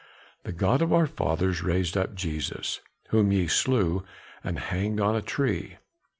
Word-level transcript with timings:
The 0.45 0.51
God 0.51 0.81
of 0.81 0.91
our 0.91 1.05
fathers 1.05 1.61
raised 1.61 1.95
up 1.95 2.15
Jesus, 2.15 2.79
whom 3.09 3.31
ye 3.31 3.45
slew 3.45 4.03
and 4.43 4.57
hanged 4.57 4.99
on 4.99 5.15
a 5.15 5.21
tree. 5.21 5.77